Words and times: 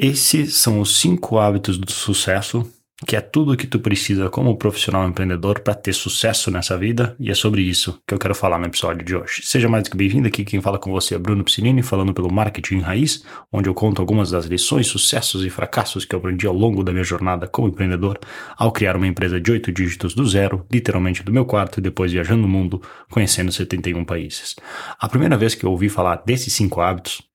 Esses 0.00 0.54
são 0.54 0.78
os 0.78 1.00
cinco 1.00 1.40
hábitos 1.40 1.76
do 1.76 1.90
sucesso, 1.90 2.64
que 3.04 3.16
é 3.16 3.20
tudo 3.20 3.52
o 3.52 3.56
que 3.56 3.66
tu 3.66 3.80
precisa 3.80 4.30
como 4.30 4.56
profissional 4.56 5.08
empreendedor 5.08 5.58
para 5.58 5.74
ter 5.74 5.92
sucesso 5.92 6.52
nessa 6.52 6.78
vida, 6.78 7.16
e 7.18 7.32
é 7.32 7.34
sobre 7.34 7.62
isso 7.62 8.00
que 8.06 8.14
eu 8.14 8.18
quero 8.18 8.32
falar 8.32 8.60
no 8.60 8.66
episódio 8.66 9.04
de 9.04 9.16
hoje. 9.16 9.42
Seja 9.42 9.68
mais 9.68 9.88
que 9.88 9.96
bem-vindo 9.96 10.28
aqui, 10.28 10.44
quem 10.44 10.60
fala 10.60 10.78
com 10.78 10.92
você 10.92 11.16
é 11.16 11.18
Bruno 11.18 11.42
Piscinini, 11.42 11.82
falando 11.82 12.14
pelo 12.14 12.32
Marketing 12.32 12.78
Raiz, 12.78 13.24
onde 13.52 13.68
eu 13.68 13.74
conto 13.74 14.00
algumas 14.00 14.30
das 14.30 14.46
lições, 14.46 14.86
sucessos 14.86 15.44
e 15.44 15.50
fracassos 15.50 16.04
que 16.04 16.14
eu 16.14 16.20
aprendi 16.20 16.46
ao 16.46 16.54
longo 16.54 16.84
da 16.84 16.92
minha 16.92 17.02
jornada 17.02 17.48
como 17.48 17.66
empreendedor, 17.66 18.20
ao 18.56 18.70
criar 18.70 18.94
uma 18.94 19.08
empresa 19.08 19.40
de 19.40 19.50
oito 19.50 19.72
dígitos 19.72 20.14
do 20.14 20.24
zero, 20.24 20.64
literalmente 20.72 21.24
do 21.24 21.32
meu 21.32 21.44
quarto, 21.44 21.78
e 21.78 21.82
depois 21.82 22.12
viajando 22.12 22.46
o 22.46 22.48
mundo, 22.48 22.80
conhecendo 23.10 23.50
71 23.50 24.04
países. 24.04 24.54
A 25.00 25.08
primeira 25.08 25.36
vez 25.36 25.56
que 25.56 25.66
eu 25.66 25.72
ouvi 25.72 25.88
falar 25.88 26.22
desses 26.24 26.52
cinco 26.52 26.80
hábitos 26.80 27.27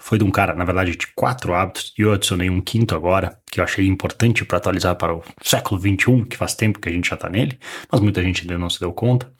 foi 0.00 0.18
de 0.18 0.24
um 0.24 0.30
cara, 0.30 0.54
na 0.54 0.64
verdade, 0.64 0.96
de 0.96 1.06
quatro 1.14 1.54
hábitos, 1.54 1.92
e 1.98 2.02
eu 2.02 2.12
adicionei 2.12 2.50
um 2.50 2.60
quinto 2.60 2.94
agora, 2.94 3.38
que 3.50 3.60
eu 3.60 3.64
achei 3.64 3.86
importante 3.86 4.44
para 4.44 4.58
atualizar 4.58 4.96
para 4.96 5.14
o 5.14 5.22
século 5.42 5.80
XXI, 5.80 6.24
que 6.28 6.36
faz 6.36 6.54
tempo 6.54 6.78
que 6.78 6.88
a 6.88 6.92
gente 6.92 7.08
já 7.08 7.14
está 7.14 7.28
nele, 7.28 7.58
mas 7.90 8.00
muita 8.00 8.22
gente 8.22 8.42
ainda 8.42 8.58
não 8.58 8.68
se 8.68 8.80
deu 8.80 8.92
conta. 8.92 9.32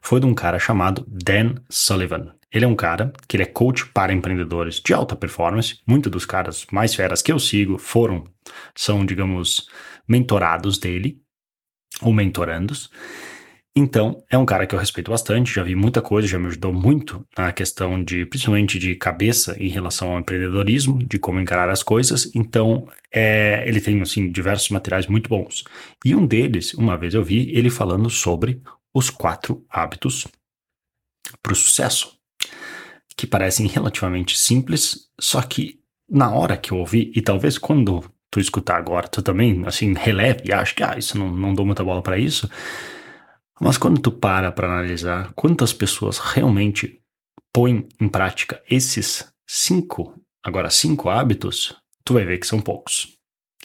Foi 0.00 0.20
de 0.20 0.26
um 0.26 0.34
cara 0.34 0.58
chamado 0.58 1.04
Dan 1.06 1.54
Sullivan. 1.68 2.34
Ele 2.52 2.64
é 2.64 2.68
um 2.68 2.74
cara 2.74 3.12
que 3.28 3.36
ele 3.36 3.44
é 3.44 3.46
coach 3.46 3.86
para 3.86 4.12
empreendedores 4.12 4.80
de 4.80 4.92
alta 4.92 5.14
performance. 5.14 5.78
Muitos 5.86 6.10
dos 6.10 6.26
caras 6.26 6.66
mais 6.72 6.94
feras 6.94 7.22
que 7.22 7.30
eu 7.30 7.38
sigo 7.38 7.78
foram, 7.78 8.24
são, 8.74 9.06
digamos, 9.06 9.68
mentorados 10.08 10.76
dele, 10.76 11.20
ou 12.02 12.12
mentorandos. 12.12 12.90
Então, 13.74 14.24
é 14.28 14.36
um 14.36 14.44
cara 14.44 14.66
que 14.66 14.74
eu 14.74 14.78
respeito 14.78 15.12
bastante, 15.12 15.54
já 15.54 15.62
vi 15.62 15.76
muita 15.76 16.02
coisa, 16.02 16.26
já 16.26 16.38
me 16.38 16.48
ajudou 16.48 16.72
muito 16.72 17.24
na 17.38 17.52
questão 17.52 18.02
de, 18.02 18.26
principalmente 18.26 18.80
de 18.80 18.96
cabeça 18.96 19.56
em 19.62 19.68
relação 19.68 20.10
ao 20.10 20.18
empreendedorismo, 20.18 20.98
de 21.04 21.20
como 21.20 21.40
encarar 21.40 21.70
as 21.70 21.82
coisas. 21.82 22.30
Então, 22.34 22.88
é, 23.14 23.62
ele 23.66 23.80
tem, 23.80 24.00
assim, 24.00 24.30
diversos 24.30 24.70
materiais 24.70 25.06
muito 25.06 25.28
bons. 25.28 25.62
E 26.04 26.16
um 26.16 26.26
deles, 26.26 26.74
uma 26.74 26.96
vez 26.96 27.14
eu 27.14 27.22
vi 27.22 27.48
ele 27.56 27.70
falando 27.70 28.10
sobre 28.10 28.60
os 28.92 29.08
quatro 29.08 29.64
hábitos 29.70 30.26
para 31.40 31.52
o 31.52 31.56
sucesso, 31.56 32.18
que 33.16 33.24
parecem 33.24 33.68
relativamente 33.68 34.36
simples, 34.36 35.08
só 35.20 35.40
que 35.42 35.78
na 36.08 36.34
hora 36.34 36.56
que 36.56 36.72
eu 36.72 36.78
ouvi, 36.78 37.12
e 37.14 37.22
talvez 37.22 37.56
quando 37.56 38.02
tu 38.32 38.40
escutar 38.40 38.76
agora, 38.76 39.06
tu 39.06 39.22
também, 39.22 39.62
assim, 39.64 39.94
releve 39.94 40.42
e 40.46 40.52
acha 40.52 40.74
que, 40.74 40.82
ah, 40.82 40.96
isso 40.98 41.16
não, 41.16 41.30
não 41.30 41.54
dou 41.54 41.64
muita 41.64 41.84
bola 41.84 42.02
para 42.02 42.18
isso 42.18 42.50
mas 43.60 43.76
quando 43.76 44.00
tu 44.00 44.10
para 44.10 44.50
para 44.50 44.66
analisar 44.66 45.32
quantas 45.34 45.72
pessoas 45.72 46.18
realmente 46.18 47.00
põem 47.52 47.86
em 48.00 48.08
prática 48.08 48.62
esses 48.68 49.30
cinco, 49.46 50.18
agora 50.42 50.70
cinco 50.70 51.08
hábitos, 51.08 51.76
tu 52.04 52.14
vai 52.14 52.24
ver 52.24 52.38
que 52.38 52.46
são 52.46 52.60
poucos. 52.60 53.18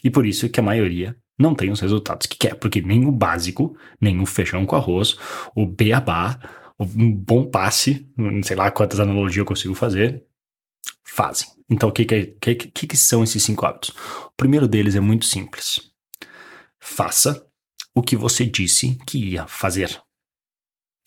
E 0.04 0.10
por 0.10 0.26
isso 0.26 0.48
que 0.48 0.60
a 0.60 0.62
maioria 0.62 1.16
não 1.38 1.54
tem 1.54 1.70
os 1.70 1.80
resultados 1.80 2.26
que 2.26 2.36
quer, 2.36 2.54
porque 2.54 2.80
nem 2.80 3.06
o 3.06 3.12
básico, 3.12 3.76
nem 4.00 4.20
o 4.20 4.26
feijão 4.26 4.66
com 4.66 4.76
arroz, 4.76 5.16
o 5.54 5.66
beabá, 5.66 6.38
um 6.78 7.12
bom 7.12 7.48
passe, 7.48 8.06
não 8.16 8.42
sei 8.42 8.56
lá 8.56 8.70
quantas 8.70 9.00
analogias 9.00 9.38
eu 9.38 9.44
consigo 9.44 9.74
fazer, 9.74 10.24
fazem. 11.04 11.48
Então, 11.68 11.88
o 11.88 11.92
que, 11.92 12.04
que, 12.04 12.26
que, 12.40 12.54
que, 12.54 12.86
que 12.86 12.96
são 12.96 13.24
esses 13.24 13.42
cinco 13.42 13.66
hábitos? 13.66 13.90
O 13.90 14.32
primeiro 14.36 14.68
deles 14.68 14.94
é 14.94 15.00
muito 15.00 15.24
simples. 15.24 15.80
Faça 16.78 17.45
o 17.96 18.02
que 18.02 18.14
você 18.14 18.44
disse 18.44 18.98
que 19.06 19.30
ia 19.30 19.46
fazer. 19.46 19.98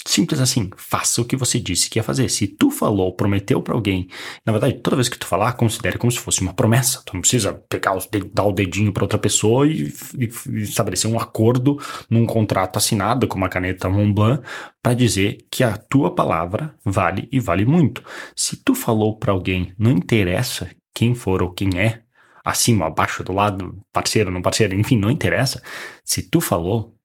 Simples 0.08 0.40
assim, 0.40 0.72
faça 0.76 1.22
o 1.22 1.26
que 1.26 1.36
você 1.36 1.60
disse 1.60 1.88
que 1.88 2.00
ia 2.00 2.04
fazer. 2.04 2.30
Se 2.30 2.48
tu 2.48 2.72
falou, 2.72 3.14
prometeu 3.14 3.62
para 3.62 3.76
alguém, 3.76 4.08
na 4.44 4.52
verdade, 4.52 4.80
toda 4.82 4.96
vez 4.96 5.08
que 5.08 5.20
tu 5.20 5.28
falar, 5.28 5.54
considere 5.54 6.00
como 6.00 6.12
se 6.12 6.18
fosse 6.18 6.42
uma 6.42 6.54
promessa. 6.54 7.04
Tu 7.06 7.14
não 7.14 7.22
precisa 7.22 7.54
pegar 7.70 7.96
os 7.96 8.10
dar 8.34 8.46
o 8.46 8.52
dedinho 8.52 8.92
para 8.92 9.04
outra 9.04 9.20
pessoa 9.20 9.68
e, 9.68 9.94
e, 10.18 10.30
e, 10.50 10.62
estabelecer 10.62 11.12
um 11.12 11.20
acordo 11.20 11.80
num 12.10 12.26
contrato 12.26 12.78
assinado 12.78 13.28
com 13.28 13.38
uma 13.38 13.50
caneta 13.50 13.88
Montblanc 13.88 14.42
para 14.82 14.96
dizer 14.96 15.46
que 15.52 15.64
a 15.64 15.78
tua 15.78 16.16
palavra 16.16 16.74
vale 16.84 17.30
e 17.32 17.40
vale 17.40 17.66
muito. 17.66 18.04
Se 18.36 18.56
tu 18.58 18.74
falou 18.74 19.20
para 19.20 19.32
alguém, 19.32 19.76
não 19.78 19.92
interessa 19.92 20.72
quem 20.96 21.14
for 21.14 21.44
ou 21.44 21.52
quem 21.52 21.78
é, 21.78 22.02
acima, 22.44 22.88
abaixo, 22.88 23.24
do 23.24 23.34
lado, 23.34 23.82
parceiro, 23.92 24.32
não 24.32 24.42
parceiro, 24.42 24.76
enfim, 24.76 24.98
não 24.98 25.12
interessa. 25.12 25.62
Se 26.04 26.24
tu 26.24 26.42
falou, 26.42 26.96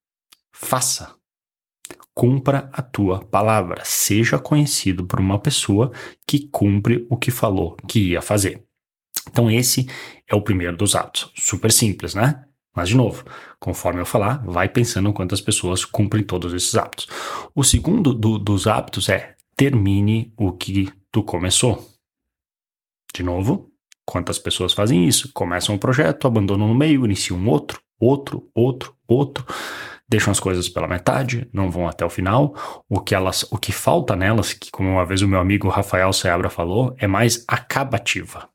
faça. 0.52 1.14
Cumpra 2.14 2.70
a 2.72 2.80
tua 2.80 3.24
palavra. 3.24 3.82
Seja 3.84 4.38
conhecido 4.38 5.04
por 5.04 5.18
uma 5.18 5.38
pessoa 5.38 5.92
que 6.26 6.48
cumpre 6.48 7.06
o 7.10 7.16
que 7.16 7.30
falou 7.30 7.76
que 7.88 8.10
ia 8.10 8.22
fazer. 8.22 8.64
Então, 9.28 9.50
esse 9.50 9.88
é 10.28 10.34
o 10.34 10.42
primeiro 10.42 10.76
dos 10.76 10.94
atos. 10.94 11.32
Super 11.34 11.72
simples, 11.72 12.14
né? 12.14 12.44
Mas, 12.74 12.88
de 12.88 12.96
novo, 12.96 13.24
conforme 13.58 14.00
eu 14.00 14.06
falar, 14.06 14.44
vai 14.44 14.68
pensando 14.68 15.12
quantas 15.12 15.40
pessoas 15.40 15.84
cumprem 15.84 16.24
todos 16.24 16.52
esses 16.52 16.74
hábitos. 16.74 17.06
O 17.54 17.62
segundo 17.62 18.12
do, 18.12 18.38
dos 18.38 18.66
hábitos 18.66 19.08
é 19.08 19.36
termine 19.56 20.32
o 20.36 20.52
que 20.52 20.92
tu 21.10 21.22
começou. 21.22 21.88
De 23.14 23.22
novo, 23.22 23.70
Quantas 24.06 24.38
pessoas 24.38 24.72
fazem 24.72 25.06
isso? 25.06 25.32
Começam 25.32 25.74
um 25.74 25.78
projeto, 25.78 26.26
abandonam 26.26 26.68
no 26.68 26.74
meio, 26.74 27.04
iniciam 27.04 27.38
um 27.38 27.48
outro, 27.48 27.80
outro, 27.98 28.48
outro, 28.54 28.94
outro, 29.06 29.46
deixam 30.08 30.30
as 30.30 30.40
coisas 30.40 30.68
pela 30.68 30.86
metade, 30.86 31.48
não 31.52 31.70
vão 31.70 31.88
até 31.88 32.04
o 32.04 32.10
final. 32.10 32.54
O 32.88 33.00
que 33.00 33.14
elas, 33.14 33.44
o 33.50 33.56
que 33.56 33.72
falta 33.72 34.14
nelas, 34.14 34.52
que 34.52 34.70
como 34.70 34.90
uma 34.90 35.06
vez 35.06 35.22
o 35.22 35.28
meu 35.28 35.40
amigo 35.40 35.68
Rafael 35.68 36.12
Seabra 36.12 36.50
falou, 36.50 36.94
é 36.98 37.06
mais 37.06 37.44
acabativa. 37.48 38.48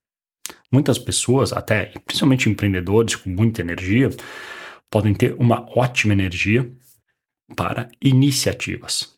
Muitas 0.72 1.00
pessoas, 1.00 1.52
até 1.52 1.92
principalmente 2.06 2.50
empreendedores 2.50 3.16
com 3.16 3.30
muita 3.30 3.62
energia, 3.62 4.10
podem 4.90 5.14
ter 5.14 5.36
uma 5.40 5.66
ótima 5.76 6.14
energia 6.14 6.72
para 7.56 7.90
iniciativas, 8.02 9.18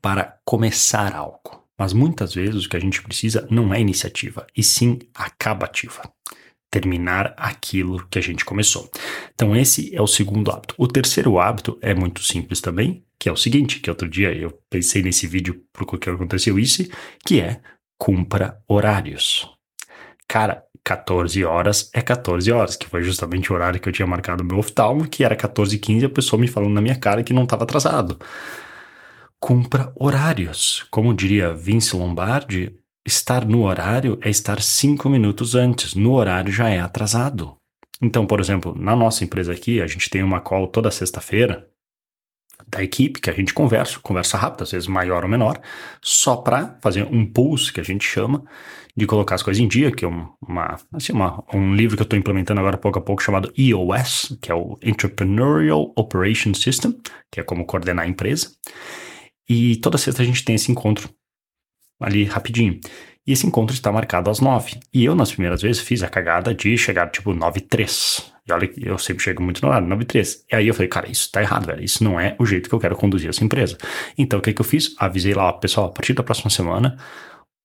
para 0.00 0.38
começar 0.44 1.14
algo. 1.14 1.63
Mas 1.78 1.92
muitas 1.92 2.34
vezes 2.34 2.64
o 2.64 2.68
que 2.68 2.76
a 2.76 2.80
gente 2.80 3.02
precisa 3.02 3.46
não 3.50 3.74
é 3.74 3.80
iniciativa, 3.80 4.46
e 4.56 4.62
sim 4.62 4.98
acabativa. 5.14 6.02
Terminar 6.70 7.34
aquilo 7.36 8.04
que 8.08 8.18
a 8.18 8.22
gente 8.22 8.44
começou. 8.44 8.90
Então, 9.34 9.54
esse 9.54 9.94
é 9.94 10.02
o 10.02 10.06
segundo 10.06 10.50
hábito. 10.50 10.74
O 10.76 10.88
terceiro 10.88 11.38
hábito 11.38 11.78
é 11.80 11.94
muito 11.94 12.22
simples 12.22 12.60
também, 12.60 13.04
que 13.18 13.28
é 13.28 13.32
o 13.32 13.36
seguinte: 13.36 13.78
que 13.78 13.90
outro 13.90 14.08
dia 14.08 14.32
eu 14.32 14.50
pensei 14.68 15.02
nesse 15.02 15.26
vídeo 15.26 15.62
porque 15.72 16.10
aconteceu 16.10 16.58
isso, 16.58 16.84
que 17.24 17.40
é 17.40 17.60
cumpra 17.96 18.58
horários. 18.66 19.48
Cara, 20.26 20.64
14 20.84 21.44
horas 21.44 21.90
é 21.94 22.02
14 22.02 22.50
horas, 22.50 22.76
que 22.76 22.88
foi 22.88 23.02
justamente 23.02 23.52
o 23.52 23.54
horário 23.54 23.80
que 23.80 23.88
eu 23.88 23.92
tinha 23.92 24.06
marcado 24.06 24.42
no 24.42 24.48
meu 24.48 24.58
oftalmo, 24.58 25.08
que 25.08 25.24
era 25.24 25.36
14 25.36 25.76
e 25.76 25.78
15 25.78 26.06
a 26.06 26.10
pessoa 26.10 26.40
me 26.40 26.48
falando 26.48 26.72
na 26.72 26.80
minha 26.80 26.96
cara 26.96 27.22
que 27.22 27.32
não 27.32 27.44
estava 27.44 27.62
atrasado 27.64 28.18
cumpra 29.44 29.92
horários. 29.94 30.86
Como 30.90 31.12
diria 31.12 31.52
Vince 31.52 31.94
Lombardi, 31.94 32.74
estar 33.06 33.44
no 33.44 33.64
horário 33.64 34.18
é 34.22 34.30
estar 34.30 34.62
cinco 34.62 35.10
minutos 35.10 35.54
antes. 35.54 35.94
No 35.94 36.14
horário 36.14 36.50
já 36.50 36.70
é 36.70 36.80
atrasado. 36.80 37.54
Então, 38.00 38.26
por 38.26 38.40
exemplo, 38.40 38.74
na 38.74 38.96
nossa 38.96 39.22
empresa 39.22 39.52
aqui, 39.52 39.82
a 39.82 39.86
gente 39.86 40.08
tem 40.08 40.22
uma 40.22 40.40
call 40.40 40.66
toda 40.68 40.90
sexta-feira 40.90 41.68
da 42.66 42.82
equipe 42.82 43.20
que 43.20 43.28
a 43.28 43.34
gente 43.34 43.52
conversa, 43.52 44.00
conversa 44.00 44.38
rápida, 44.38 44.64
às 44.64 44.72
vezes 44.72 44.88
maior 44.88 45.24
ou 45.24 45.28
menor, 45.28 45.60
só 46.00 46.36
para 46.36 46.78
fazer 46.80 47.06
um 47.12 47.26
pulse 47.26 47.70
que 47.70 47.80
a 47.80 47.84
gente 47.84 48.02
chama 48.02 48.42
de 48.96 49.06
colocar 49.06 49.34
as 49.34 49.42
coisas 49.42 49.62
em 49.62 49.68
dia, 49.68 49.92
que 49.92 50.06
é 50.06 50.08
uma, 50.08 50.78
assim, 50.90 51.12
uma, 51.12 51.44
um 51.52 51.74
livro 51.74 51.98
que 51.98 52.02
eu 52.02 52.04
estou 52.04 52.18
implementando 52.18 52.60
agora 52.60 52.78
pouco 52.78 52.98
a 52.98 53.02
pouco 53.02 53.22
chamado 53.22 53.52
EOS, 53.58 54.38
que 54.40 54.50
é 54.50 54.54
o 54.54 54.78
Entrepreneurial 54.82 55.92
Operation 55.96 56.54
System, 56.54 56.98
que 57.30 57.40
é 57.40 57.42
como 57.42 57.66
coordenar 57.66 58.06
a 58.06 58.08
empresa. 58.08 58.48
E 59.48 59.76
toda 59.76 59.98
sexta 59.98 60.22
a 60.22 60.24
gente 60.24 60.44
tem 60.44 60.54
esse 60.54 60.70
encontro 60.70 61.08
ali 62.00 62.24
rapidinho. 62.24 62.80
E 63.26 63.32
esse 63.32 63.46
encontro 63.46 63.74
está 63.74 63.90
marcado 63.90 64.30
às 64.30 64.40
nove. 64.40 64.78
E 64.92 65.04
eu, 65.04 65.14
nas 65.14 65.32
primeiras 65.32 65.62
vezes, 65.62 65.80
fiz 65.80 66.02
a 66.02 66.08
cagada 66.08 66.54
de 66.54 66.76
chegar 66.76 67.10
tipo 67.10 67.32
nove 67.32 67.58
e 67.58 67.62
três. 67.62 68.30
E 68.46 68.52
olha, 68.52 68.70
eu 68.76 68.98
sempre 68.98 69.24
chego 69.24 69.42
muito 69.42 69.62
no 69.62 69.68
horário, 69.68 69.88
nove 69.88 70.02
e 70.02 70.06
três. 70.06 70.44
E 70.50 70.54
aí 70.54 70.68
eu 70.68 70.74
falei, 70.74 70.88
cara, 70.88 71.10
isso 71.10 71.30
tá 71.32 71.40
errado, 71.40 71.66
velho. 71.66 71.82
Isso 71.82 72.04
não 72.04 72.20
é 72.20 72.36
o 72.38 72.44
jeito 72.44 72.68
que 72.68 72.74
eu 72.74 72.80
quero 72.80 72.96
conduzir 72.96 73.30
essa 73.30 73.42
empresa. 73.42 73.78
Então, 74.18 74.38
o 74.38 74.42
que, 74.42 74.52
que 74.52 74.60
eu 74.60 74.64
fiz? 74.64 74.94
Avisei 74.98 75.32
lá, 75.32 75.52
pessoal, 75.54 75.86
a 75.86 75.90
partir 75.90 76.12
da 76.12 76.22
próxima 76.22 76.50
semana, 76.50 76.98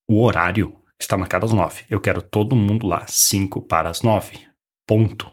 o 0.08 0.24
horário 0.24 0.74
está 0.98 1.18
marcado 1.18 1.46
às 1.46 1.52
nove. 1.52 1.84
Eu 1.90 2.00
quero 2.00 2.22
todo 2.22 2.56
mundo 2.56 2.88
lá, 2.88 3.06
cinco 3.08 3.62
para 3.62 3.90
as 3.90 4.02
nove. 4.02 4.40
Ponto 4.88 5.30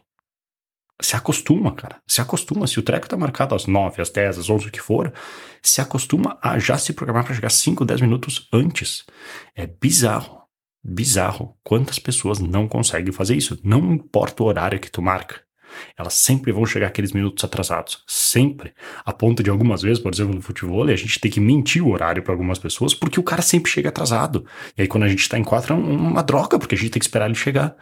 se 1.01 1.15
acostuma, 1.15 1.73
cara. 1.73 2.01
Se 2.07 2.21
acostuma. 2.21 2.67
Se 2.67 2.79
o 2.79 2.83
treco 2.83 3.09
tá 3.09 3.17
marcado 3.17 3.55
às 3.55 3.67
9, 3.67 4.01
às 4.01 4.11
10, 4.11 4.39
às 4.39 4.51
11, 4.51 4.69
o 4.69 4.71
que 4.71 4.81
for, 4.81 5.13
se 5.63 5.81
acostuma 5.81 6.39
a 6.43 6.59
já 6.59 6.79
se 6.79 6.93
programar 6.93 7.25
para 7.25 7.35
chegar 7.35 7.51
5, 7.51 7.85
10 7.85 8.01
minutos 8.01 8.49
antes. 8.53 9.05
É 9.55 9.67
bizarro. 9.67 10.43
Bizarro. 10.83 11.57
Quantas 11.63 11.99
pessoas 11.99 12.39
não 12.39 12.67
conseguem 12.67 13.13
fazer 13.13 13.37
isso? 13.37 13.59
Não 13.63 13.93
importa 13.93 14.43
o 14.43 14.47
horário 14.47 14.81
que 14.81 14.91
tu 14.91 15.03
marca. 15.03 15.47
Elas 15.99 16.15
sempre 16.15 16.53
vão 16.53 16.65
chegar 16.65 16.87
aqueles 16.87 17.13
minutos 17.13 17.45
atrasados. 17.45 18.03
Sempre. 18.07 18.73
A 19.05 19.13
ponto 19.13 19.43
de 19.43 19.51
algumas 19.51 19.83
vezes, 19.83 20.03
por 20.03 20.13
exemplo, 20.13 20.35
no 20.35 20.41
futebol, 20.41 20.85
a 20.85 20.97
gente 20.97 21.21
tem 21.21 21.31
que 21.31 21.41
mentir 21.41 21.83
o 21.85 21.91
horário 21.91 22.23
para 22.23 22.33
algumas 22.33 22.59
pessoas 22.59 22.95
porque 22.95 23.21
o 23.21 23.23
cara 23.23 23.43
sempre 23.43 23.71
chega 23.71 23.89
atrasado. 23.89 24.47
E 24.77 24.83
aí 24.83 24.89
quando 24.89 25.05
a 25.05 25.09
gente 25.09 25.29
tá 25.29 25.39
em 25.39 25.45
quatro 25.45 25.75
é 25.75 25.77
uma 25.77 26.23
droga, 26.23 26.59
porque 26.59 26.75
a 26.75 26.79
gente 26.79 26.91
tem 26.91 27.01
que 27.01 27.07
esperar 27.07 27.27
ele 27.27 27.35
chegar. 27.35 27.77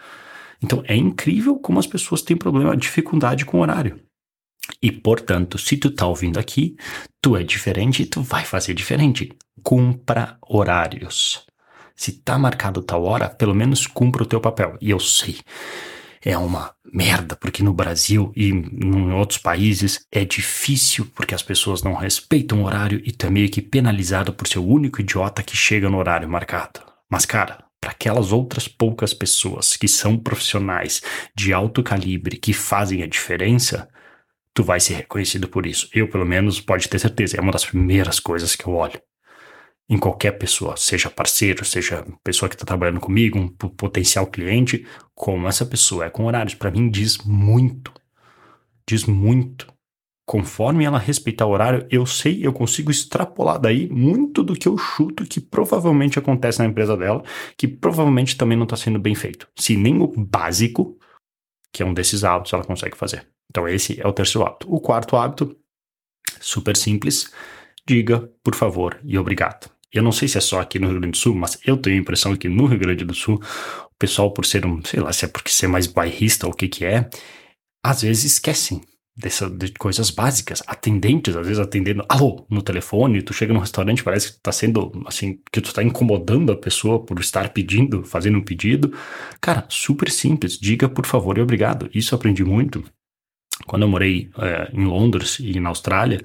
Então 0.65 0.83
é 0.89 0.97
incrível 0.97 1.59
como 1.59 1.79
as 1.79 1.87
pessoas 1.87 2.23
têm 2.23 2.39
problema, 2.39 2.75
dificuldade 2.75 3.45
com 3.45 3.61
horário. 3.61 4.01
E, 4.81 4.91
portanto, 4.91 5.59
se 5.59 5.77
tu 5.77 5.91
tá 5.91 6.07
ouvindo 6.07 6.41
aqui, 6.41 6.75
tu 7.21 7.37
é 7.37 7.43
diferente, 7.43 8.07
tu 8.07 8.23
vai 8.23 8.47
fazer 8.47 8.73
diferente. 8.73 9.31
Cumpra 9.63 10.39
horários. 10.41 11.45
Se 11.95 12.13
tá 12.13 12.39
marcado 12.39 12.83
tal 12.83 13.05
hora, 13.05 13.29
pelo 13.29 13.55
menos 13.55 13.87
cumpra 13.87 14.23
o 14.23 14.27
teu 14.27 14.41
papel. 14.41 14.79
E 14.81 14.89
eu 14.89 14.99
sei, 14.99 15.37
é 16.23 16.37
uma 16.39 16.73
merda, 16.91 17.37
porque 17.37 17.63
no 17.63 17.75
Brasil 17.75 18.33
e 18.35 18.49
em 18.49 19.13
outros 19.13 19.39
países 19.39 20.07
é 20.11 20.25
difícil 20.25 21.07
porque 21.15 21.35
as 21.35 21.43
pessoas 21.43 21.83
não 21.83 21.93
respeitam 21.93 22.63
o 22.63 22.65
horário 22.65 23.03
e 23.05 23.13
tu 23.13 23.27
é 23.27 23.31
meio 23.31 23.51
que 23.51 23.61
penalizado 23.61 24.33
por 24.33 24.49
ser 24.49 24.61
o 24.61 24.67
único 24.67 25.03
idiota 25.03 25.43
que 25.43 25.55
chega 25.55 25.91
no 25.91 25.99
horário 25.99 26.27
marcado. 26.27 26.81
Mas, 27.11 27.27
cara, 27.27 27.65
para 27.85 27.91
aquelas 27.91 28.33
outras 28.33 28.67
poucas 28.67 29.13
pessoas 29.13 29.77
que 29.77 29.87
são 29.87 30.17
profissionais 30.17 31.03
de 31.37 31.53
alto 31.53 31.83
calibre 31.83 32.39
que 32.39 32.55
fazem 32.55 33.03
a 33.03 33.07
diferença, 33.07 33.87
tu 34.55 34.65
vai 34.65 34.81
ser 34.81 34.95
reconhecido 34.95 35.47
por 35.49 35.67
isso. 35.67 35.91
Eu, 35.93 36.09
pelo 36.09 36.25
menos, 36.25 36.63
pode 36.63 36.89
ter 36.89 36.99
certeza, 36.99 37.37
é 37.37 37.43
uma 37.43 37.53
das 37.53 37.67
primeiras 37.67 38.19
coisas 38.19 38.57
que 38.57 38.67
eu 38.67 38.73
olho. 38.73 38.99
Em 39.87 39.99
qualquer 39.99 40.33
pessoa, 40.39 40.79
seja 40.79 41.11
parceiro, 41.11 41.63
seja 41.63 42.07
pessoa 42.25 42.49
que 42.49 42.55
está 42.55 42.65
trabalhando 42.65 43.01
comigo, 43.01 43.39
um 43.39 43.49
potencial 43.49 44.27
cliente, 44.29 44.87
como 45.15 45.47
essa 45.47 45.67
pessoa 45.67 46.07
é 46.07 46.11
com 46.11 46.25
horários, 46.25 46.55
para 46.55 46.71
mim 46.71 46.89
diz 46.89 47.19
muito. 47.19 47.93
Diz 48.89 49.05
muito. 49.05 49.74
Conforme 50.27 50.85
ela 50.85 50.99
respeitar 50.99 51.45
o 51.45 51.51
horário, 51.51 51.87
eu 51.91 52.07
sei, 52.07 52.47
eu 52.47 52.53
consigo 52.53 52.91
extrapolar 52.91 53.61
daí 53.61 53.89
muito 53.91 54.43
do 54.43 54.55
que 54.55 54.67
eu 54.67 54.79
chuto 54.79 55.25
que 55.25 55.39
provavelmente 55.39 56.19
acontece 56.19 56.61
na 56.61 56.65
empresa 56.65 56.97
dela, 56.97 57.23
que 57.59 57.69
provavelmente 57.69 58.37
também 58.37 58.57
não 58.57 58.65
está 58.65 58.77
sendo 58.77 58.99
bem 58.99 59.15
feito. 59.15 59.47
Se 59.55 59.77
nem 59.77 60.01
o 60.01 60.07
básico, 60.09 60.99
que 61.71 61.83
é 61.83 61.87
um 61.87 61.93
desses 61.93 62.25
hábitos, 62.25 62.55
ela 62.55 62.65
consegue 62.65 62.97
fazer. 62.97 63.27
Então, 63.51 63.69
esse 63.69 64.01
é 64.01 64.07
o 64.07 64.13
terceiro 64.13 64.47
hábito. 64.47 64.73
O 64.73 64.81
quarto 64.81 65.15
hábito, 65.15 65.55
super 66.41 66.75
simples, 66.75 67.31
diga 67.87 68.21
por 68.43 68.55
favor 68.55 68.99
e 69.05 69.19
obrigado. 69.19 69.71
Eu 69.93 70.03
não 70.03 70.11
sei 70.11 70.27
se 70.27 70.39
é 70.39 70.41
só 70.41 70.61
aqui 70.61 70.79
no 70.79 70.89
Rio 70.89 71.01
Grande 71.01 71.13
do 71.13 71.19
Sul, 71.19 71.35
mas 71.35 71.59
eu 71.65 71.77
tenho 71.77 71.97
a 71.97 72.01
impressão 72.01 72.35
que 72.35 72.49
no 72.49 72.65
Rio 72.67 72.79
Grande 72.79 73.05
do 73.05 73.15
Sul, 73.15 73.37
o 73.37 73.95
pessoal, 73.99 74.33
por 74.33 74.47
ser 74.47 74.65
um, 74.65 74.83
sei 74.83 75.01
lá, 75.01 75.13
se 75.13 75.27
é 75.27 75.29
porque 75.29 75.51
ser 75.51 75.69
mais 75.69 75.87
bairrista 75.87 76.47
ou 76.47 76.53
o 76.53 76.57
que 76.57 76.67
que 76.67 76.85
é, 76.85 77.09
às 77.85 78.03
vezes 78.03 78.25
esquecem 78.25 78.81
dessa, 79.17 79.49
de 79.49 79.73
coisas 79.73 80.11
básicas. 80.11 80.63
Atendentes, 80.67 81.37
às 81.37 81.47
vezes 81.47 81.61
atendendo, 81.61 82.05
alô, 82.09 82.47
no 82.51 82.63
telefone, 82.63 83.23
tu 83.23 83.33
chega 83.33 83.53
no 83.53 83.61
restaurante, 83.61 84.03
parece 84.03 84.29
que 84.29 84.35
tu 84.35 84.41
tá 84.43 84.53
sendo, 84.53 84.91
assim, 85.07 85.41
que 85.53 85.61
tu 85.61 85.73
tá 85.73 85.83
incomodando 85.83 86.53
a 86.53 86.57
pessoa 86.57 87.05
por 87.05 87.19
estar 87.21 87.51
pedindo, 87.51 88.05
fazendo 88.05 88.39
um 88.39 88.45
pedido. 88.45 88.93
Cara, 89.41 89.65
super 89.69 90.11
simples, 90.11 90.59
diga 90.59 90.89
por 90.89 91.07
favor 91.07 91.39
e 91.39 91.41
obrigado. 91.41 91.89
Isso 91.95 92.15
eu 92.15 92.19
aprendi 92.19 92.45
muito 92.45 92.85
quando 93.67 93.83
eu 93.83 93.89
morei 93.89 94.31
é, 94.39 94.71
em 94.73 94.85
Londres 94.85 95.39
e 95.39 95.59
na 95.61 95.69
Austrália, 95.69 96.21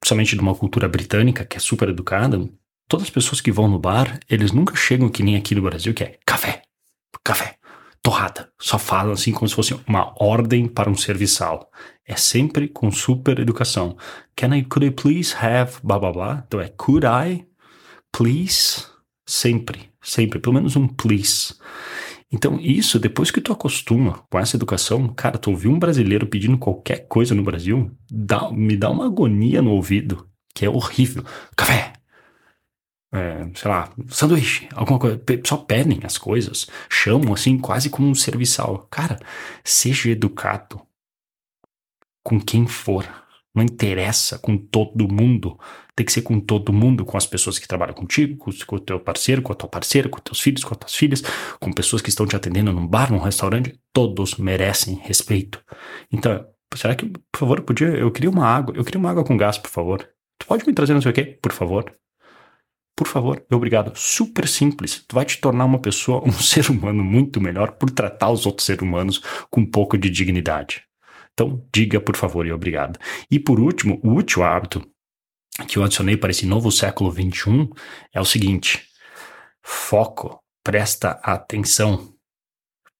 principalmente 0.00 0.34
de 0.34 0.40
uma 0.40 0.54
cultura 0.54 0.88
britânica 0.88 1.44
que 1.44 1.56
é 1.56 1.60
super 1.60 1.88
educada, 1.88 2.48
todas 2.88 3.04
as 3.04 3.10
pessoas 3.10 3.40
que 3.40 3.52
vão 3.52 3.68
no 3.68 3.78
bar, 3.78 4.18
eles 4.28 4.52
nunca 4.52 4.74
chegam 4.74 5.08
que 5.08 5.22
nem 5.22 5.36
aqui 5.36 5.54
no 5.54 5.62
Brasil, 5.62 5.92
que 5.92 6.04
é 6.04 6.18
café, 6.24 6.55
café, 8.06 8.16
torrada. 8.16 8.48
Só 8.60 8.78
falam 8.78 9.12
assim 9.12 9.32
como 9.32 9.48
se 9.48 9.54
fosse 9.54 9.74
uma 9.86 10.14
ordem 10.22 10.68
para 10.68 10.90
um 10.90 10.96
serviçal. 10.96 11.70
É 12.06 12.16
sempre 12.16 12.68
com 12.68 12.90
super 12.90 13.38
educação. 13.38 13.96
Can 14.36 14.56
I, 14.56 14.62
could 14.62 14.86
I 14.86 14.90
please 14.90 15.34
have, 15.34 15.72
blá 15.82 15.98
blá 15.98 16.12
blá. 16.12 16.44
Então 16.46 16.60
é 16.60 16.68
could 16.68 17.06
I, 17.06 17.44
please, 18.12 18.84
sempre, 19.26 19.90
sempre, 20.00 20.38
pelo 20.38 20.54
menos 20.54 20.76
um 20.76 20.86
please. 20.86 21.54
Então, 22.30 22.58
isso, 22.60 22.98
depois 22.98 23.30
que 23.30 23.40
tu 23.40 23.52
acostuma 23.52 24.24
com 24.28 24.38
essa 24.38 24.56
educação, 24.56 25.08
cara, 25.08 25.38
tu 25.38 25.50
ouvir 25.50 25.68
um 25.68 25.78
brasileiro 25.78 26.26
pedindo 26.26 26.58
qualquer 26.58 27.06
coisa 27.06 27.34
no 27.34 27.42
Brasil, 27.44 27.90
dá, 28.10 28.50
me 28.50 28.76
dá 28.76 28.90
uma 28.90 29.06
agonia 29.06 29.62
no 29.62 29.70
ouvido, 29.70 30.28
que 30.52 30.66
é 30.66 30.68
horrível. 30.68 31.24
Café! 31.56 31.95
É, 33.16 33.48
sei 33.54 33.70
lá, 33.70 33.90
sanduíche, 34.08 34.68
alguma 34.74 34.98
coisa. 34.98 35.18
Só 35.44 35.56
pedem 35.56 36.00
as 36.04 36.18
coisas, 36.18 36.66
chamam 36.90 37.32
assim, 37.32 37.56
quase 37.56 37.88
como 37.88 38.06
um 38.08 38.14
serviçal. 38.14 38.86
Cara, 38.90 39.18
seja 39.64 40.10
educado 40.10 40.82
com 42.22 42.38
quem 42.38 42.66
for. 42.66 43.06
Não 43.54 43.62
interessa 43.62 44.38
com 44.38 44.58
todo 44.58 45.10
mundo. 45.10 45.58
Tem 45.94 46.04
que 46.04 46.12
ser 46.12 46.20
com 46.20 46.38
todo 46.38 46.74
mundo, 46.74 47.06
com 47.06 47.16
as 47.16 47.24
pessoas 47.24 47.58
que 47.58 47.66
trabalham 47.66 47.94
contigo, 47.94 48.36
com, 48.36 48.50
com 48.66 48.76
o 48.76 48.80
teu 48.80 49.00
parceiro, 49.00 49.40
com 49.40 49.50
a 49.50 49.56
tua 49.56 49.68
parceira, 49.68 50.10
com 50.10 50.18
teus 50.20 50.40
filhos, 50.40 50.62
com 50.62 50.74
as 50.74 50.78
tuas 50.78 50.94
filhas, 50.94 51.22
com 51.58 51.72
pessoas 51.72 52.02
que 52.02 52.10
estão 52.10 52.26
te 52.26 52.36
atendendo 52.36 52.70
num 52.70 52.86
bar, 52.86 53.10
num 53.10 53.18
restaurante. 53.18 53.80
Todos 53.94 54.34
merecem 54.34 54.96
respeito. 55.02 55.64
Então, 56.12 56.46
será 56.74 56.94
que, 56.94 57.06
por 57.06 57.38
favor, 57.38 57.62
podia. 57.62 57.88
Eu 57.88 58.10
queria 58.10 58.28
uma 58.28 58.46
água. 58.46 58.74
Eu 58.76 58.84
queria 58.84 58.98
uma 58.98 59.10
água 59.10 59.24
com 59.24 59.38
gás, 59.38 59.56
por 59.56 59.70
favor. 59.70 60.06
Tu 60.38 60.46
pode 60.46 60.66
me 60.66 60.74
trazer 60.74 60.92
não 60.92 61.00
sei 61.00 61.12
o 61.12 61.14
quê? 61.14 61.38
Por 61.40 61.52
favor. 61.52 61.90
Por 62.96 63.06
favor, 63.06 63.44
obrigado. 63.52 63.92
Super 63.94 64.48
simples. 64.48 65.04
Tu 65.06 65.14
vai 65.14 65.26
te 65.26 65.38
tornar 65.38 65.66
uma 65.66 65.78
pessoa, 65.78 66.26
um 66.26 66.32
ser 66.40 66.70
humano 66.70 67.04
muito 67.04 67.40
melhor 67.40 67.72
por 67.72 67.90
tratar 67.90 68.30
os 68.30 68.46
outros 68.46 68.64
seres 68.64 68.82
humanos 68.82 69.20
com 69.50 69.60
um 69.60 69.70
pouco 69.70 69.98
de 69.98 70.08
dignidade. 70.08 70.82
Então, 71.34 71.62
diga 71.70 72.00
por 72.00 72.16
favor 72.16 72.46
e 72.46 72.52
obrigado. 72.52 72.98
E 73.30 73.38
por 73.38 73.60
último, 73.60 74.00
o 74.02 74.08
último 74.12 74.42
hábito 74.42 74.82
que 75.68 75.78
eu 75.78 75.84
adicionei 75.84 76.16
para 76.16 76.30
esse 76.30 76.46
novo 76.46 76.72
século 76.72 77.12
XXI 77.12 77.68
é 78.14 78.20
o 78.20 78.24
seguinte: 78.24 78.82
foco, 79.62 80.42
presta 80.64 81.20
atenção. 81.22 82.14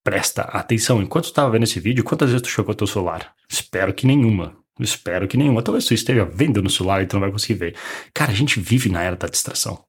Presta 0.05 0.43
atenção. 0.43 1.03
Enquanto 1.03 1.25
tu 1.25 1.31
estava 1.31 1.51
vendo 1.51 1.65
esse 1.65 1.81
vídeo, 1.81 2.05
quantas 2.05 2.29
vezes 2.31 2.43
tu 2.43 2.49
chegou 2.49 2.73
o 2.73 2.77
teu 2.77 2.87
celular? 2.87 3.35
Espero 3.49 3.95
que 3.95 4.07
nenhuma. 4.07 4.57
Espero 4.79 5.27
que 5.27 5.37
nenhuma. 5.37 5.63
Talvez 5.63 5.85
tu 5.85 5.95
esteja 5.95 6.25
vendo 6.25 6.63
no 6.63 6.69
celular 6.71 7.03
e 7.03 7.07
tu 7.07 7.15
não 7.15 7.21
vai 7.21 7.31
conseguir 7.31 7.55
ver. 7.55 7.77
Cara, 8.13 8.33
a 8.33 8.35
gente 8.35 8.61
vive 8.61 8.91
na 8.91 9.03
era 9.03 9.17
da 9.17 9.27
distração. 9.27 9.83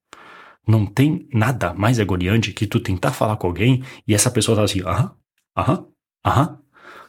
Não 0.67 0.85
tem 0.85 1.27
nada 1.33 1.73
mais 1.73 1.99
agoniante 1.99 2.51
que 2.51 2.67
tu 2.67 2.79
tentar 2.79 3.13
falar 3.13 3.37
com 3.37 3.47
alguém 3.47 3.83
e 4.07 4.13
essa 4.13 4.31
pessoa 4.31 4.57
tá 4.57 4.63
assim, 4.63 4.81
aham, 4.81 5.11
aham, 5.57 5.87
aham. 6.25 6.59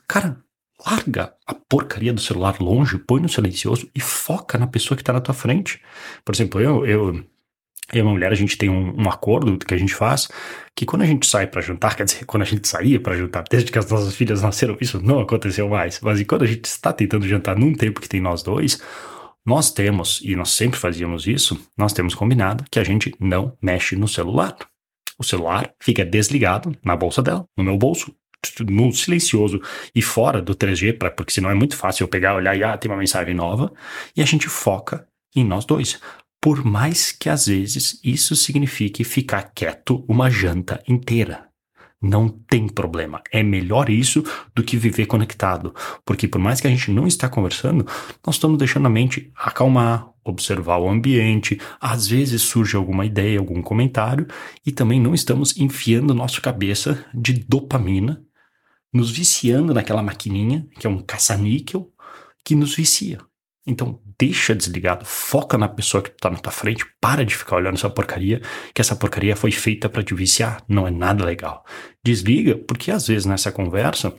Cara, 0.06 0.42
larga 0.86 1.34
a 1.46 1.54
porcaria 1.54 2.12
do 2.12 2.20
celular 2.20 2.60
longe, 2.60 2.98
põe 2.98 3.20
no 3.20 3.28
silencioso 3.28 3.90
e 3.94 4.00
foca 4.00 4.56
na 4.58 4.66
pessoa 4.66 4.96
que 4.96 5.02
está 5.02 5.12
na 5.12 5.20
tua 5.20 5.34
frente. 5.34 5.80
Por 6.25 6.34
exemplo, 6.34 6.60
eu, 6.60 6.86
eu, 6.86 7.25
eu 7.93 7.99
e 7.99 8.00
a 8.00 8.02
minha 8.02 8.14
mulher, 8.14 8.32
a 8.32 8.35
gente 8.35 8.56
tem 8.56 8.69
um, 8.69 8.94
um, 9.00 9.08
acordo 9.08 9.58
que 9.58 9.75
a 9.75 9.79
gente 9.79 9.94
faz, 9.94 10.29
que 10.75 10.85
quando 10.85 11.02
a 11.02 11.06
gente 11.06 11.26
sai 11.26 11.46
para 11.46 11.62
jantar, 11.62 11.96
quer 11.96 12.05
dizer, 12.05 12.25
quando 12.26 12.43
a 12.43 12.46
gente 12.46 12.69
saía 12.69 13.00
para 13.00 13.17
jantar, 13.17 13.44
desde 13.50 13.73
que 13.73 13.79
as 13.79 13.90
nossas 13.90 14.14
filhas 14.14 14.43
nasceram, 14.43 14.76
isso 14.81 15.00
não 15.00 15.20
aconteceu 15.20 15.68
mais, 15.68 16.00
mas 16.02 16.23
quando 16.25 16.42
a 16.42 16.47
gente 16.47 16.66
está 16.66 16.92
tentando 16.92 17.26
jantar 17.26 17.57
num 17.57 17.73
tempo 17.73 18.00
que 18.00 18.09
tem 18.09 18.21
nós 18.21 18.42
dois, 18.42 18.80
nós 19.45 19.71
temos, 19.71 20.21
e 20.23 20.37
nós 20.37 20.50
sempre 20.50 20.78
fazíamos 20.78 21.26
isso, 21.26 21.59
nós 21.76 21.95
temos 21.95 22.14
combinado 22.14 22.64
que 22.71 22.78
a 22.78 22.85
gente 22.85 23.14
não 23.18 23.57
mexe 23.62 23.97
no 23.97 24.07
celular. 24.07 24.54
O 25.18 25.25
celular 25.25 25.73
fica 25.80 26.04
desligado 26.04 26.76
na 26.85 26.95
bolsa 26.95 27.23
dela, 27.23 27.47
no 27.57 27.64
meu 27.64 27.78
bolso, 27.78 28.14
no 28.68 28.92
silencioso 28.92 29.61
e 29.95 30.02
fora 30.02 30.42
do 30.42 30.54
3G, 30.54 30.99
pra, 30.99 31.11
porque 31.11 31.33
senão 31.33 31.50
é 31.50 31.54
muito 31.54 31.76
fácil 31.76 32.04
eu 32.04 32.09
pegar, 32.09 32.37
olhar 32.37 32.57
e 32.57 32.62
ah, 32.62 32.76
tem 32.76 32.90
uma 32.90 32.99
mensagem 32.99 33.35
nova, 33.35 33.73
e 34.14 34.23
a 34.23 34.25
gente 34.26 34.49
foca 34.49 35.09
em 35.35 35.45
nós 35.45 35.64
dois. 35.64 35.99
Por 36.49 36.64
mais 36.64 37.12
que 37.12 37.28
às 37.28 37.47
vezes 37.47 38.00
isso 38.02 38.35
signifique 38.35 39.05
ficar 39.05 39.52
quieto 39.55 40.02
uma 40.09 40.31
janta 40.31 40.83
inteira. 40.88 41.47
Não 42.00 42.26
tem 42.26 42.67
problema. 42.67 43.21
É 43.31 43.43
melhor 43.43 43.90
isso 43.90 44.25
do 44.57 44.62
que 44.62 44.75
viver 44.78 45.05
conectado. 45.05 45.75
Porque 46.07 46.26
por 46.26 46.40
mais 46.40 46.59
que 46.59 46.67
a 46.67 46.71
gente 46.71 46.90
não 46.90 47.07
está 47.07 47.28
conversando, 47.28 47.87
nós 48.26 48.37
estamos 48.37 48.57
deixando 48.57 48.87
a 48.87 48.88
mente 48.88 49.31
acalmar, 49.37 50.09
observar 50.25 50.78
o 50.78 50.88
ambiente, 50.88 51.61
às 51.78 52.09
vezes 52.09 52.40
surge 52.40 52.78
alguma 52.78 53.05
ideia, 53.05 53.38
algum 53.38 53.61
comentário, 53.61 54.26
e 54.64 54.73
também 54.73 54.99
não 54.99 55.12
estamos 55.12 55.55
enfiando 55.59 56.14
nossa 56.14 56.40
cabeça 56.40 57.05
de 57.12 57.35
dopamina 57.35 58.25
nos 58.90 59.11
viciando 59.11 59.75
naquela 59.75 60.02
maquininha, 60.02 60.67
que 60.81 60.87
é 60.87 60.90
um 60.90 61.02
caça-níquel, 61.02 61.93
que 62.43 62.55
nos 62.55 62.75
vicia. 62.75 63.19
Então, 63.68 64.00
deixa 64.18 64.54
desligado, 64.54 65.04
foca 65.04 65.58
na 65.58 65.68
pessoa 65.68 66.02
que 66.02 66.10
está 66.10 66.30
na 66.30 66.38
tua 66.38 66.50
frente, 66.50 66.87
para 67.00 67.25
de 67.25 67.37
ficar 67.37 67.56
olhando 67.56 67.75
essa 67.75 67.90
porcaria, 67.90 68.40
que 68.75 68.80
essa 68.80 68.96
porcaria 68.96 69.37
foi 69.37 69.52
feita 69.52 69.88
para 69.88 70.02
te 70.02 70.14
viciar, 70.14 70.62
não 70.68 70.87
é 70.87 70.90
nada 70.90 71.25
legal. 71.25 71.64
Desliga, 72.02 72.56
porque 72.56 72.90
às 72.90 73.06
vezes 73.06 73.26
nessa 73.26 73.52
conversa, 73.52 74.14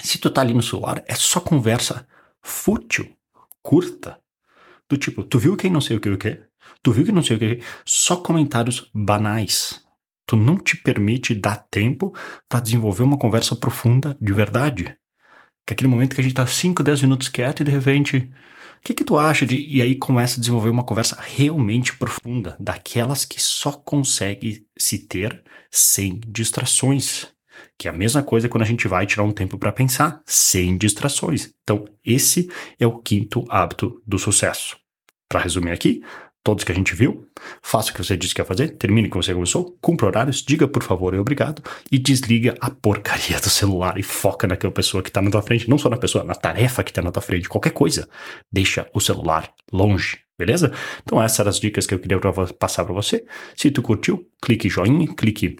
se 0.00 0.18
tu 0.18 0.30
tá 0.30 0.40
ali 0.40 0.54
no 0.54 0.62
celular, 0.62 1.02
é 1.06 1.14
só 1.14 1.40
conversa 1.40 2.06
fútil, 2.40 3.12
curta, 3.62 4.18
do 4.88 4.96
tipo, 4.96 5.24
tu 5.24 5.38
viu 5.38 5.56
quem 5.56 5.70
não 5.70 5.80
sei 5.80 5.96
o 5.96 6.00
que 6.00 6.08
o 6.08 6.16
que? 6.16 6.40
Tu 6.82 6.92
viu 6.92 7.04
que 7.04 7.12
não 7.12 7.22
sei 7.22 7.36
o 7.36 7.38
que? 7.40 7.60
Só 7.84 8.16
comentários 8.16 8.88
banais 8.94 9.84
tu 10.26 10.36
não 10.36 10.58
te 10.58 10.76
permite 10.76 11.34
dar 11.34 11.56
tempo 11.70 12.12
para 12.48 12.60
desenvolver 12.60 13.04
uma 13.04 13.16
conversa 13.16 13.54
profunda 13.54 14.16
de 14.20 14.32
verdade. 14.32 14.96
Que 15.64 15.72
é 15.72 15.74
aquele 15.74 15.88
momento 15.88 16.14
que 16.14 16.20
a 16.20 16.24
gente 16.24 16.34
tá 16.34 16.46
5, 16.46 16.82
10 16.82 17.02
minutos 17.02 17.28
quieto 17.28 17.60
e 17.60 17.64
de 17.64 17.70
repente, 17.70 18.30
que 18.86 18.94
que 18.94 19.04
tu 19.04 19.18
acha 19.18 19.44
de... 19.44 19.56
E 19.66 19.82
aí 19.82 19.96
começa 19.96 20.38
a 20.38 20.40
desenvolver 20.40 20.70
uma 20.70 20.84
conversa 20.84 21.18
realmente 21.20 21.96
profunda, 21.96 22.56
daquelas 22.60 23.24
que 23.24 23.42
só 23.42 23.72
consegue 23.72 24.64
se 24.78 24.98
ter 24.98 25.42
sem 25.72 26.20
distrações. 26.24 27.26
Que 27.76 27.88
é 27.88 27.90
a 27.90 27.94
mesma 27.94 28.22
coisa 28.22 28.48
quando 28.48 28.62
a 28.62 28.66
gente 28.66 28.86
vai 28.86 29.04
tirar 29.04 29.24
um 29.24 29.32
tempo 29.32 29.58
para 29.58 29.72
pensar, 29.72 30.22
sem 30.24 30.78
distrações. 30.78 31.50
Então, 31.64 31.84
esse 32.04 32.48
é 32.78 32.86
o 32.86 32.98
quinto 32.98 33.44
hábito 33.48 34.00
do 34.06 34.20
sucesso. 34.20 34.76
Para 35.28 35.40
resumir 35.40 35.72
aqui, 35.72 36.00
todos 36.46 36.62
que 36.62 36.70
a 36.70 36.74
gente 36.76 36.94
viu, 36.94 37.28
faça 37.60 37.90
o 37.90 37.92
que 37.92 38.04
você 38.04 38.16
disse 38.16 38.32
que 38.32 38.40
ia 38.40 38.44
fazer, 38.44 38.68
termine 38.76 39.08
o 39.08 39.10
que 39.10 39.16
você 39.16 39.34
começou, 39.34 39.76
cumpra 39.80 40.06
horários, 40.06 40.44
diga 40.44 40.68
por 40.68 40.80
favor 40.80 41.12
e 41.12 41.18
obrigado 41.18 41.60
e 41.90 41.98
desliga 41.98 42.54
a 42.60 42.70
porcaria 42.70 43.40
do 43.40 43.50
celular 43.50 43.98
e 43.98 44.02
foca 44.04 44.46
naquela 44.46 44.72
pessoa 44.72 45.02
que 45.02 45.10
está 45.10 45.20
na 45.20 45.28
tua 45.28 45.42
frente, 45.42 45.68
não 45.68 45.76
só 45.76 45.90
na 45.90 45.96
pessoa, 45.96 46.22
na 46.22 46.36
tarefa 46.36 46.84
que 46.84 46.92
está 46.92 47.02
na 47.02 47.10
tua 47.10 47.20
frente, 47.20 47.48
qualquer 47.48 47.72
coisa. 47.72 48.08
Deixa 48.52 48.88
o 48.94 49.00
celular 49.00 49.52
longe, 49.72 50.20
beleza? 50.38 50.72
Então 51.02 51.20
essas 51.20 51.40
eram 51.40 51.50
as 51.50 51.58
dicas 51.58 51.84
que 51.84 51.94
eu 51.94 51.98
queria 51.98 52.20
passar 52.56 52.84
para 52.84 52.94
você. 52.94 53.24
Se 53.56 53.68
tu 53.72 53.82
curtiu, 53.82 54.24
clique 54.40 54.68
joinha, 54.68 55.12
clique 55.16 55.56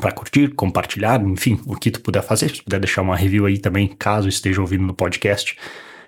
para 0.00 0.12
curtir, 0.12 0.54
compartilhar, 0.54 1.20
enfim, 1.20 1.60
o 1.66 1.76
que 1.76 1.90
tu 1.90 2.00
puder 2.00 2.22
fazer. 2.22 2.56
Se 2.56 2.62
puder 2.62 2.80
deixar 2.80 3.02
uma 3.02 3.14
review 3.14 3.44
aí 3.44 3.58
também, 3.58 3.88
caso 3.88 4.30
esteja 4.30 4.62
ouvindo 4.62 4.82
no 4.82 4.94
podcast, 4.94 5.58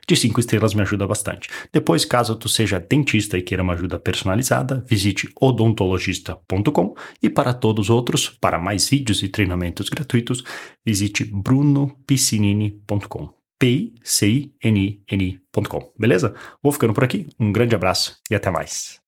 de 0.08 0.16
cinco 0.16 0.40
estrelas 0.40 0.74
me 0.74 0.80
ajuda 0.80 1.06
bastante. 1.06 1.50
Depois, 1.72 2.04
caso 2.04 2.34
tu 2.34 2.48
seja 2.48 2.80
dentista 2.80 3.36
e 3.36 3.42
queira 3.42 3.62
uma 3.62 3.74
ajuda 3.74 3.98
personalizada, 3.98 4.82
visite 4.88 5.28
odontologista.com 5.38 6.94
e 7.22 7.28
para 7.28 7.52
todos 7.52 7.86
os 7.86 7.90
outros, 7.90 8.28
para 8.28 8.58
mais 8.58 8.88
vídeos 8.88 9.22
e 9.22 9.28
treinamentos 9.28 9.90
gratuitos, 9.90 10.42
visite 10.84 11.24
brunopiscinini.com. 11.24 13.28
P-C-I-N-I-N-I.com. 13.58 14.22
Beleza? 15.98 16.34
Vou 16.62 16.72
ficando 16.72 16.94
por 16.94 17.04
aqui. 17.04 17.26
Um 17.38 17.52
grande 17.52 17.74
abraço 17.74 18.16
e 18.30 18.34
até 18.34 18.50
mais. 18.50 18.98